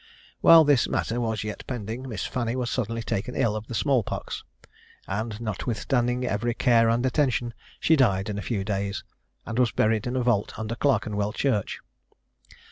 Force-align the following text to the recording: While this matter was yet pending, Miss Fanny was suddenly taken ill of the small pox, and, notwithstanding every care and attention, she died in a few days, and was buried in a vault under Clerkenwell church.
While 0.39 0.63
this 0.63 0.87
matter 0.89 1.21
was 1.21 1.43
yet 1.43 1.63
pending, 1.67 2.09
Miss 2.09 2.25
Fanny 2.25 2.55
was 2.55 2.71
suddenly 2.71 3.03
taken 3.03 3.35
ill 3.35 3.55
of 3.55 3.67
the 3.67 3.75
small 3.75 4.01
pox, 4.01 4.43
and, 5.07 5.39
notwithstanding 5.39 6.25
every 6.25 6.55
care 6.55 6.89
and 6.89 7.05
attention, 7.05 7.53
she 7.79 7.95
died 7.95 8.27
in 8.27 8.39
a 8.39 8.41
few 8.41 8.63
days, 8.63 9.03
and 9.45 9.59
was 9.59 9.71
buried 9.71 10.07
in 10.07 10.15
a 10.15 10.23
vault 10.23 10.57
under 10.57 10.73
Clerkenwell 10.73 11.33
church. 11.33 11.81